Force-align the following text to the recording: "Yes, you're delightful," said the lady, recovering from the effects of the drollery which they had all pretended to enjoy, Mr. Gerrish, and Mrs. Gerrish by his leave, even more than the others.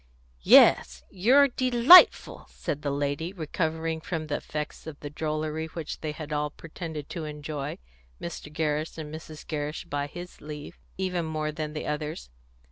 "Yes, 0.41 1.03
you're 1.11 1.47
delightful," 1.47 2.47
said 2.49 2.81
the 2.81 2.89
lady, 2.89 3.33
recovering 3.33 4.01
from 4.01 4.25
the 4.25 4.37
effects 4.37 4.87
of 4.87 4.99
the 4.99 5.11
drollery 5.11 5.67
which 5.67 6.01
they 6.01 6.11
had 6.11 6.33
all 6.33 6.49
pretended 6.49 7.07
to 7.09 7.25
enjoy, 7.25 7.77
Mr. 8.19 8.51
Gerrish, 8.51 8.97
and 8.97 9.13
Mrs. 9.13 9.45
Gerrish 9.47 9.85
by 9.87 10.07
his 10.07 10.41
leave, 10.41 10.79
even 10.97 11.25
more 11.25 11.51
than 11.51 11.73
the 11.73 11.85
others. 11.85 12.31